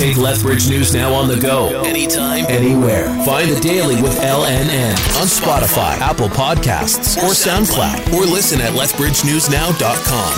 Take 0.00 0.16
Lethbridge 0.16 0.66
News 0.70 0.94
Now 0.94 1.12
on 1.12 1.28
the 1.28 1.36
go, 1.36 1.82
anytime, 1.82 2.46
anywhere. 2.48 3.08
Find 3.22 3.50
the 3.50 3.60
Daily 3.60 4.00
with 4.00 4.18
LNN 4.20 4.92
on 5.20 5.26
Spotify, 5.26 5.98
Apple 5.98 6.30
Podcasts, 6.30 7.18
or 7.18 7.34
SoundCloud, 7.34 8.10
or 8.14 8.24
listen 8.24 8.62
at 8.62 8.72
lethbridgenewsnow.com. 8.72 10.32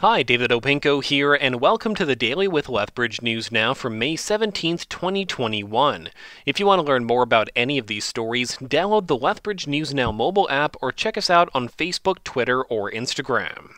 Hi, 0.00 0.22
David 0.22 0.50
Opinko 0.50 1.02
here, 1.02 1.32
and 1.32 1.58
welcome 1.58 1.94
to 1.94 2.04
the 2.04 2.16
Daily 2.16 2.46
with 2.46 2.68
Lethbridge 2.68 3.22
News 3.22 3.50
Now 3.50 3.72
for 3.72 3.88
May 3.88 4.14
17th, 4.14 4.90
2021. 4.90 6.10
If 6.44 6.60
you 6.60 6.66
want 6.66 6.82
to 6.82 6.86
learn 6.86 7.06
more 7.06 7.22
about 7.22 7.48
any 7.56 7.78
of 7.78 7.86
these 7.86 8.04
stories, 8.04 8.58
download 8.58 9.06
the 9.06 9.16
Lethbridge 9.16 9.66
News 9.66 9.94
Now 9.94 10.12
mobile 10.12 10.50
app 10.50 10.76
or 10.82 10.92
check 10.92 11.16
us 11.16 11.30
out 11.30 11.48
on 11.54 11.70
Facebook, 11.70 12.22
Twitter, 12.24 12.62
or 12.62 12.90
Instagram. 12.90 13.70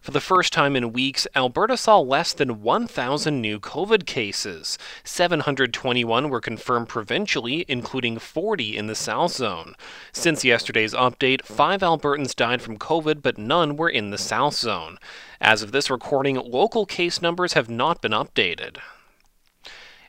For 0.00 0.12
the 0.12 0.20
first 0.20 0.52
time 0.52 0.76
in 0.76 0.92
weeks, 0.92 1.26
Alberta 1.34 1.76
saw 1.76 1.98
less 1.98 2.32
than 2.32 2.62
1,000 2.62 3.40
new 3.40 3.58
COVID 3.60 4.06
cases. 4.06 4.78
721 5.04 6.28
were 6.28 6.40
confirmed 6.40 6.88
provincially, 6.88 7.64
including 7.68 8.18
40 8.18 8.76
in 8.76 8.86
the 8.86 8.94
South 8.94 9.32
Zone. 9.32 9.74
Since 10.12 10.44
yesterday's 10.44 10.94
update, 10.94 11.42
five 11.42 11.80
Albertans 11.80 12.34
died 12.34 12.62
from 12.62 12.78
COVID, 12.78 13.22
but 13.22 13.38
none 13.38 13.76
were 13.76 13.90
in 13.90 14.10
the 14.10 14.18
South 14.18 14.54
Zone. 14.54 14.98
As 15.40 15.62
of 15.62 15.72
this 15.72 15.90
recording, 15.90 16.36
local 16.36 16.86
case 16.86 17.20
numbers 17.20 17.52
have 17.52 17.68
not 17.68 18.00
been 18.00 18.12
updated. 18.12 18.78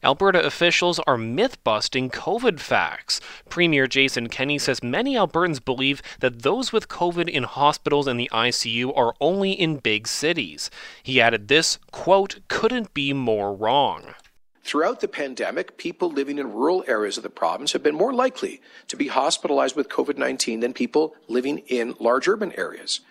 Alberta 0.04 0.46
officials 0.46 1.00
are 1.00 1.18
myth 1.18 1.62
busting 1.64 2.10
COVID 2.10 2.60
facts. 2.60 3.20
Premier 3.50 3.86
Jason 3.86 4.30
Kenney 4.30 4.58
says 4.58 4.82
many 4.82 5.16
Albertans 5.16 5.64
believe 5.64 6.02
that 6.22 6.44
those 6.44 6.72
with 6.72 6.88
COVID 6.88 7.28
in 7.28 7.44
hospitals 7.44 8.08
and 8.08 8.18
the 8.20 8.30
ICU 8.32 8.98
are 8.98 9.14
only 9.20 9.52
in 9.52 9.78
big 9.78 10.08
cities. 10.08 10.72
He 11.04 11.20
added 11.20 11.50
this, 11.50 11.80
quote, 11.92 12.40
couldn't 12.48 12.94
be 12.94 13.12
more 13.12 13.54
wrong. 13.54 14.16
Throughout 14.64 15.02
the 15.02 15.08
pandemic, 15.08 15.78
people 15.78 16.10
living 16.10 16.38
in 16.38 16.54
rural 16.54 16.84
areas 16.88 17.18
of 17.18 17.24
the 17.24 17.30
province 17.30 17.74
have 17.74 17.84
been 17.84 17.96
more 17.96 18.14
likely 18.14 18.62
to 18.88 18.96
be 18.96 19.08
hospitalized 19.08 19.76
with 19.76 19.90
COVID 19.90 20.18
19 20.18 20.62
than 20.62 20.74
people 20.74 21.16
living 21.28 21.60
in 21.68 21.96
large 22.00 22.28
urban 22.28 22.54
areas. 22.58 23.02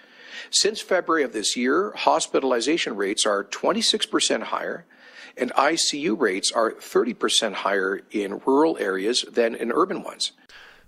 Since 0.51 0.81
February 0.81 1.25
of 1.25 1.33
this 1.33 1.57
year, 1.57 1.93
hospitalization 1.97 2.97
rates 2.97 3.27
are 3.27 3.45
26% 3.45 4.45
higher 4.45 4.87
and 5.37 5.53
ICU 5.53 6.19
rates 6.19 6.51
are 6.53 6.73
30% 6.73 7.53
higher 7.55 8.01
in 8.11 8.41
rural 8.47 8.79
areas 8.79 9.25
than 9.31 9.55
in 9.55 9.73
urban 9.73 10.03
ones. 10.03 10.33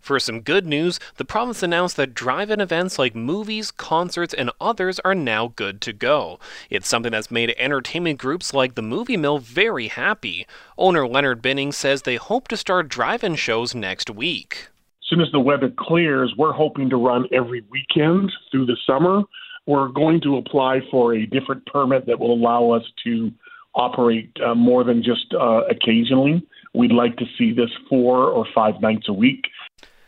For 0.00 0.18
some 0.18 0.40
good 0.40 0.66
news, 0.66 0.98
the 1.18 1.26
province 1.26 1.62
announced 1.62 1.96
that 1.96 2.14
drive 2.14 2.50
in 2.50 2.58
events 2.58 2.98
like 2.98 3.14
movies, 3.14 3.70
concerts, 3.70 4.32
and 4.32 4.50
others 4.58 4.98
are 5.00 5.14
now 5.14 5.52
good 5.54 5.82
to 5.82 5.92
go. 5.92 6.40
It's 6.70 6.88
something 6.88 7.12
that's 7.12 7.30
made 7.30 7.54
entertainment 7.58 8.18
groups 8.18 8.54
like 8.54 8.74
the 8.74 8.82
Movie 8.82 9.18
Mill 9.18 9.38
very 9.38 9.88
happy. 9.88 10.46
Owner 10.78 11.06
Leonard 11.06 11.42
Binning 11.42 11.70
says 11.70 12.02
they 12.02 12.16
hope 12.16 12.48
to 12.48 12.56
start 12.56 12.88
drive 12.88 13.22
in 13.22 13.36
shows 13.36 13.74
next 13.74 14.08
week. 14.08 14.68
As 15.02 15.08
soon 15.10 15.20
as 15.20 15.30
the 15.32 15.40
weather 15.40 15.70
clears, 15.78 16.32
we're 16.36 16.52
hoping 16.52 16.88
to 16.88 16.96
run 16.96 17.26
every 17.30 17.62
weekend 17.70 18.32
through 18.50 18.66
the 18.66 18.78
summer. 18.86 19.22
We're 19.66 19.88
going 19.88 20.22
to 20.22 20.38
apply 20.38 20.80
for 20.90 21.14
a 21.14 21.26
different 21.26 21.66
permit 21.66 22.06
that 22.06 22.18
will 22.18 22.32
allow 22.32 22.70
us 22.70 22.84
to 23.04 23.30
operate 23.74 24.30
uh, 24.44 24.54
more 24.54 24.84
than 24.84 25.02
just 25.02 25.32
uh, 25.34 25.62
occasionally. 25.70 26.46
We'd 26.74 26.92
like 26.92 27.16
to 27.16 27.24
see 27.36 27.52
this 27.52 27.70
four 27.88 28.28
or 28.28 28.46
five 28.54 28.80
nights 28.80 29.08
a 29.08 29.12
week. 29.12 29.44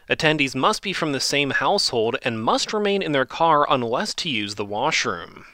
Attendees 0.09 0.55
must 0.55 0.83
be 0.83 0.93
from 0.93 1.13
the 1.13 1.21
same 1.21 1.51
household 1.51 2.17
and 2.23 2.43
must 2.43 2.73
remain 2.73 3.03
in 3.03 3.13
their 3.13 3.25
car 3.25 3.67
unless 3.71 4.15
to 4.15 4.29
use 4.29 4.57
the 4.57 4.65
washroom. 4.65 5.47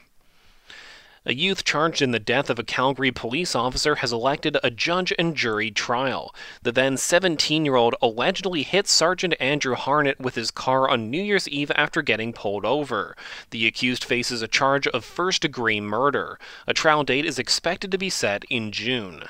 A 1.29 1.35
youth 1.35 1.63
charged 1.63 2.01
in 2.01 2.09
the 2.09 2.17
death 2.17 2.49
of 2.49 2.57
a 2.57 2.63
Calgary 2.63 3.11
police 3.11 3.53
officer 3.53 3.97
has 3.97 4.11
elected 4.11 4.57
a 4.63 4.71
judge 4.71 5.13
and 5.19 5.35
jury 5.35 5.69
trial. 5.69 6.33
The 6.63 6.71
then 6.71 6.97
17 6.97 7.65
year 7.65 7.75
old 7.75 7.93
allegedly 8.01 8.63
hit 8.63 8.87
Sergeant 8.87 9.35
Andrew 9.39 9.75
Harnett 9.75 10.19
with 10.19 10.33
his 10.33 10.49
car 10.49 10.89
on 10.89 11.11
New 11.11 11.21
Year's 11.21 11.47
Eve 11.47 11.71
after 11.75 12.01
getting 12.01 12.33
pulled 12.33 12.65
over. 12.65 13.15
The 13.51 13.67
accused 13.67 14.03
faces 14.03 14.41
a 14.41 14.47
charge 14.47 14.87
of 14.87 15.05
first 15.05 15.43
degree 15.43 15.79
murder. 15.79 16.39
A 16.65 16.73
trial 16.73 17.03
date 17.03 17.25
is 17.25 17.37
expected 17.37 17.91
to 17.91 17.99
be 17.99 18.09
set 18.09 18.43
in 18.49 18.71
June. 18.71 19.25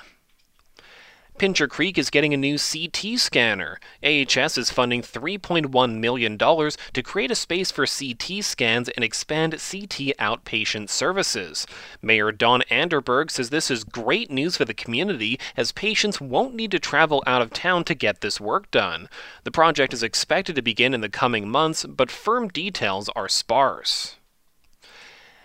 Pincher 1.40 1.70
Creek 1.70 1.98
is 1.98 2.10
getting 2.10 2.34
a 2.34 2.38
new 2.38 2.58
CT 2.58 3.18
scanner. 3.18 3.80
AHS 4.04 4.58
is 4.58 4.70
funding 4.70 5.02
$3.1 5.02 5.98
million 5.98 6.38
to 6.38 7.02
create 7.02 7.32
a 7.32 7.36
space 7.36 7.72
for 7.72 7.86
CT 7.86 8.44
scans 8.44 8.90
and 8.90 9.06
expand 9.06 9.54
CT 9.54 10.18
outpatient 10.20 10.90
services. 10.90 11.66
Mayor 12.02 12.34
Don 12.34 12.62
Anderberg 12.70 13.32
says 13.32 13.52
this 13.52 13.72
is 13.72 13.86
great 13.86 14.30
news 14.30 14.58
for 14.58 14.66
the 14.66 14.74
community 14.74 15.40
as 15.56 15.72
patients 15.72 16.20
won't 16.20 16.56
need 16.56 16.72
to 16.72 16.80
travel 16.80 17.24
out 17.26 17.42
of 17.42 17.54
town 17.54 17.86
to 17.86 17.96
get 17.96 18.20
this 18.20 18.42
work 18.42 18.70
done. 18.70 19.08
The 19.46 19.52
project 19.52 19.94
is 19.94 20.04
expected 20.04 20.58
to 20.58 20.62
begin 20.62 20.94
in 20.94 21.00
the 21.00 21.08
coming 21.08 21.48
months, 21.48 21.86
but 21.86 22.12
firm 22.12 22.50
details 22.50 23.08
are 23.16 23.30
sparse. 23.30 24.19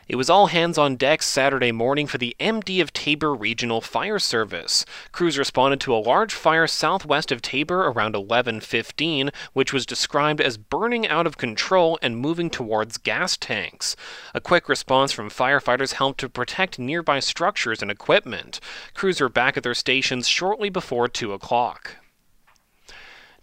It 0.07 0.17
was 0.17 0.29
all 0.29 0.49
hands 0.49 0.77
on 0.77 0.97
deck 0.97 1.23
Saturday 1.23 1.73
morning 1.73 2.07
for 2.07 2.19
the 2.19 2.37
MD 2.39 2.83
of 2.83 2.93
Taber 2.93 3.35
Regional 3.35 3.81
Fire 3.81 4.19
Service. 4.19 4.85
Crews 5.13 5.39
responded 5.39 5.81
to 5.81 5.95
a 5.95 5.97
large 5.97 6.35
fire 6.35 6.67
southwest 6.67 7.33
of 7.33 7.41
Taber 7.41 7.87
around 7.87 8.15
11:15, 8.15 9.31
which 9.55 9.73
was 9.73 9.87
described 9.87 10.43
as 10.43 10.59
burning 10.59 11.09
out 11.09 11.27
of 11.27 11.39
control 11.39 11.99
and 12.03 12.19
moving 12.19 12.51
towards 12.51 12.99
gas 12.99 13.39
tanks. 13.39 13.97
A 14.35 14.43
quick 14.43 14.69
response 14.69 15.11
from 15.11 15.31
firefighters 15.31 15.95
helped 15.95 16.21
to 16.21 16.29
protect 16.29 16.79
nearby 16.79 17.19
structures 17.19 17.81
and 17.81 17.91
equipment. 17.91 18.61
Crews 18.93 19.23
were 19.23 19.31
back 19.31 19.57
at 19.57 19.63
their 19.63 19.73
stations 19.73 20.29
shortly 20.29 20.69
before 20.69 21.09
2 21.09 21.33
o'clock. 21.33 21.97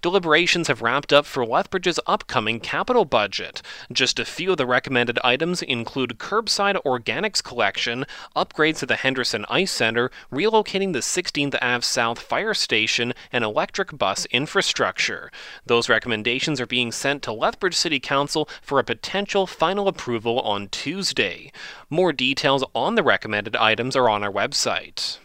Deliberations 0.01 0.67
have 0.67 0.81
wrapped 0.81 1.13
up 1.13 1.28
for 1.28 1.45
Lethbridge's 1.45 2.00
upcoming 2.07 2.59
capital 2.59 3.06
budget. 3.06 3.62
Just 3.91 4.17
a 4.17 4.25
few 4.25 4.51
of 4.51 4.57
the 4.57 4.66
recommended 4.66 5.19
items 5.23 5.62
include 5.62 6.17
curbside 6.17 6.81
organics 6.84 7.44
collection, 7.44 8.07
upgrades 8.35 8.79
to 8.79 8.88
the 8.88 8.95
Henderson 8.95 9.45
Ice 9.47 9.72
Center, 9.72 10.09
relocating 10.31 10.94
the 10.94 11.00
16th 11.00 11.56
Ave 11.61 11.81
South 11.81 12.17
Fire 12.17 12.56
Station, 12.56 13.13
and 13.31 13.44
electric 13.44 13.95
bus 13.95 14.25
infrastructure. 14.31 15.31
Those 15.67 15.88
recommendations 15.88 16.59
are 16.59 16.66
being 16.66 16.91
sent 16.91 17.22
to 17.23 17.31
Lethbridge 17.31 17.75
City 17.75 18.00
Council 18.00 18.50
for 18.63 18.79
a 18.79 18.84
potential 18.84 19.45
final 19.45 19.88
approval 19.88 20.40
on 20.40 20.69
Tuesday. 20.69 21.51
More 21.91 22.11
details 22.11 22.63
on 22.73 22.95
the 22.95 23.03
recommended 23.03 23.56
items 23.56 23.95
are 23.95 24.09
on 24.09 24.23
our 24.23 24.31
website 24.31 25.19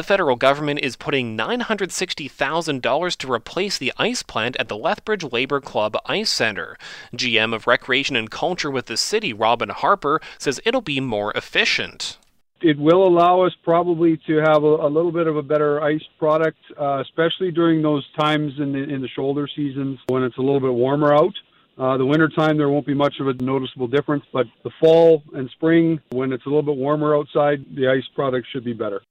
the 0.00 0.04
federal 0.04 0.36
government 0.36 0.80
is 0.80 0.96
putting 0.96 1.36
$960,000 1.36 3.16
to 3.18 3.30
replace 3.30 3.76
the 3.76 3.92
ice 3.98 4.22
plant 4.22 4.56
at 4.58 4.66
the 4.68 4.76
Lethbridge 4.78 5.30
Labor 5.30 5.60
Club 5.60 5.94
Ice 6.06 6.30
Center. 6.30 6.78
GM 7.14 7.54
of 7.54 7.66
Recreation 7.66 8.16
and 8.16 8.30
Culture 8.30 8.70
with 8.70 8.86
the 8.86 8.96
city, 8.96 9.34
Robin 9.34 9.68
Harper, 9.68 10.22
says 10.38 10.58
it'll 10.64 10.80
be 10.80 11.00
more 11.00 11.32
efficient. 11.32 12.16
It 12.62 12.78
will 12.78 13.06
allow 13.06 13.42
us 13.42 13.52
probably 13.62 14.16
to 14.26 14.38
have 14.38 14.62
a, 14.64 14.86
a 14.86 14.88
little 14.88 15.12
bit 15.12 15.26
of 15.26 15.36
a 15.36 15.42
better 15.42 15.82
ice 15.82 16.04
product, 16.18 16.56
uh, 16.80 17.02
especially 17.02 17.50
during 17.50 17.82
those 17.82 18.08
times 18.18 18.54
in 18.58 18.72
the, 18.72 18.78
in 18.78 19.02
the 19.02 19.08
shoulder 19.08 19.46
seasons 19.54 19.98
when 20.06 20.22
it's 20.22 20.38
a 20.38 20.40
little 20.40 20.60
bit 20.60 20.72
warmer 20.72 21.12
out. 21.12 21.34
Uh, 21.76 21.98
the 21.98 22.06
wintertime, 22.06 22.56
there 22.56 22.70
won't 22.70 22.86
be 22.86 22.94
much 22.94 23.16
of 23.20 23.28
a 23.28 23.34
noticeable 23.34 23.86
difference, 23.86 24.24
but 24.32 24.46
the 24.64 24.70
fall 24.80 25.22
and 25.34 25.50
spring, 25.50 26.00
when 26.12 26.32
it's 26.32 26.46
a 26.46 26.48
little 26.48 26.62
bit 26.62 26.76
warmer 26.76 27.14
outside, 27.14 27.62
the 27.74 27.86
ice 27.86 28.08
product 28.14 28.46
should 28.50 28.64
be 28.64 28.72
better. 28.72 29.02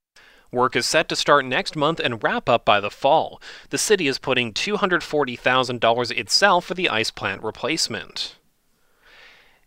Work 0.52 0.76
is 0.76 0.88
set 0.88 1.08
to 1.10 1.16
start 1.16 1.46
next 1.46 1.76
month 1.76 2.00
and 2.00 2.24
wrap 2.24 2.50
up 2.50 2.66
by 2.66 2.80
the 2.80 2.90
fall. 2.90 3.40
The 3.70 3.78
city 3.78 4.08
is 4.08 4.18
putting 4.18 4.52
$240,000 4.52 6.18
itself 6.18 6.66
for 6.66 6.74
the 6.74 6.90
ice 6.90 7.12
plant 7.12 7.44
replacement. 7.44 8.36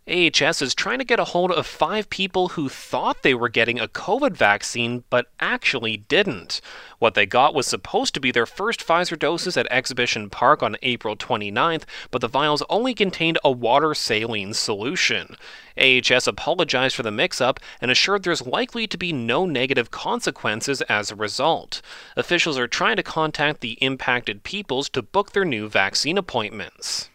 AHS 0.08 0.60
is 0.60 0.74
trying 0.74 0.98
to 0.98 1.04
get 1.04 1.20
a 1.20 1.26
hold 1.26 1.52
of 1.52 1.64
five 1.64 2.10
people 2.10 2.48
who 2.48 2.68
thought 2.68 3.22
they 3.22 3.34
were 3.34 3.48
getting 3.48 3.78
a 3.78 3.86
COVID 3.86 4.36
vaccine 4.36 5.04
but 5.10 5.28
actually 5.38 5.98
didn't. 5.98 6.60
What 6.98 7.14
they 7.14 7.24
got 7.24 7.54
was 7.54 7.68
supposed 7.68 8.12
to 8.14 8.20
be 8.20 8.32
their 8.32 8.44
first 8.44 8.84
Pfizer 8.84 9.16
doses 9.16 9.56
at 9.56 9.70
Exhibition 9.70 10.28
Park 10.28 10.60
on 10.60 10.76
April 10.82 11.14
29th, 11.14 11.84
but 12.10 12.20
the 12.20 12.26
vials 12.26 12.64
only 12.68 12.94
contained 12.94 13.38
a 13.44 13.52
water 13.52 13.94
saline 13.94 14.54
solution. 14.54 15.36
AHS 15.78 16.26
apologized 16.26 16.96
for 16.96 17.04
the 17.04 17.12
mix 17.12 17.40
up 17.40 17.60
and 17.80 17.88
assured 17.88 18.24
there's 18.24 18.44
likely 18.44 18.88
to 18.88 18.98
be 18.98 19.12
no 19.12 19.46
negative 19.46 19.92
consequences 19.92 20.82
as 20.82 21.12
a 21.12 21.16
result. 21.16 21.80
Officials 22.16 22.58
are 22.58 22.66
trying 22.66 22.96
to 22.96 23.04
contact 23.04 23.60
the 23.60 23.78
impacted 23.80 24.42
peoples 24.42 24.88
to 24.88 25.00
book 25.00 25.30
their 25.30 25.44
new 25.44 25.68
vaccine 25.68 26.18
appointments. 26.18 27.08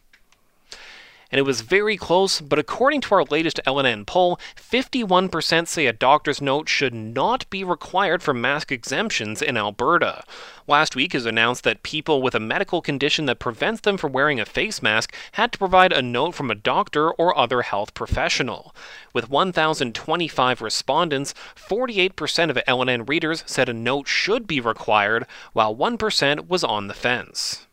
And 1.31 1.39
it 1.39 1.45
was 1.45 1.61
very 1.61 1.97
close, 1.97 2.41
but 2.41 2.59
according 2.59 3.01
to 3.01 3.15
our 3.15 3.23
latest 3.25 3.59
LNN 3.65 4.05
poll, 4.05 4.39
51% 4.55 5.67
say 5.67 5.85
a 5.85 5.93
doctor's 5.93 6.41
note 6.41 6.69
should 6.69 6.93
not 6.93 7.49
be 7.49 7.63
required 7.63 8.23
for 8.23 8.33
mask 8.33 8.71
exemptions 8.71 9.41
in 9.41 9.57
Alberta. 9.57 10.23
Last 10.67 10.95
week 10.95 11.15
is 11.15 11.25
announced 11.25 11.63
that 11.63 11.83
people 11.83 12.21
with 12.21 12.35
a 12.35 12.39
medical 12.39 12.81
condition 12.81 13.25
that 13.25 13.39
prevents 13.39 13.81
them 13.81 13.97
from 13.97 14.11
wearing 14.11 14.39
a 14.39 14.45
face 14.45 14.81
mask 14.81 15.13
had 15.33 15.51
to 15.51 15.57
provide 15.57 15.93
a 15.93 16.01
note 16.01 16.35
from 16.35 16.51
a 16.51 16.55
doctor 16.55 17.11
or 17.11 17.37
other 17.37 17.61
health 17.61 17.93
professional. 17.93 18.75
With 19.13 19.29
1,025 19.29 20.61
respondents, 20.61 21.33
48% 21.55 22.49
of 22.49 22.57
LNN 22.67 23.07
readers 23.07 23.43
said 23.45 23.69
a 23.69 23.73
note 23.73 24.07
should 24.07 24.47
be 24.47 24.59
required, 24.59 25.25
while 25.53 25.75
1% 25.75 26.47
was 26.47 26.63
on 26.63 26.87
the 26.87 26.93
fence. 26.93 27.66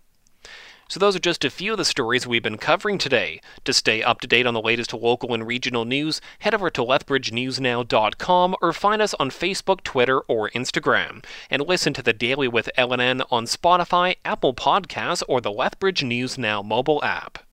So, 0.89 1.01
those 1.01 1.17
are 1.17 1.21
just 1.21 1.45
a 1.45 1.51
few 1.51 1.73
of 1.73 1.79
the 1.79 1.85
stories 1.85 2.27
we've 2.27 2.43
been 2.43 2.59
covering 2.59 2.99
today. 2.99 3.41
To 3.65 3.73
stay 3.73 4.03
up 4.03 4.21
to 4.21 4.27
date 4.27 4.47
on 4.47 4.55
the 4.55 4.61
latest 4.61 4.93
local 4.93 5.35
and 5.35 5.47
regional 5.47 5.85
news, 5.85 6.21
head 6.41 6.55
over 6.55 6.71
to 6.71 6.83
lethbridgenewsnow.com 6.83 8.57
or 8.61 8.73
find 8.73 9.03
us 9.03 9.15
on 9.15 9.31
Facebook, 9.31 9.83
Twitter, 9.83 10.21
or 10.21 10.51
Instagram. 10.51 11.25
And 11.51 11.63
listen 11.63 11.93
to 11.95 12.03
the 12.03 12.13
Daily 12.13 12.49
with 12.49 12.71
LNN 12.77 13.27
on 13.31 13.47
Spotify, 13.47 14.17
Apple 14.25 14.55
Podcasts, 14.55 15.23
or 15.29 15.41
the 15.41 15.53
Lethbridge 15.53 16.05
News 16.05 16.39
Now 16.39 16.63
mobile 16.63 17.03
app. 17.03 17.39